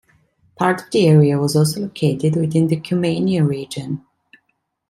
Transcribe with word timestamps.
Part 0.57 0.81
of 0.81 0.89
the 0.89 1.05
area 1.07 1.37
was 1.37 1.55
also 1.55 1.81
located 1.81 2.35
within 2.35 2.65
the 2.65 2.77
Cumania 2.79 3.47
region. 3.47 4.03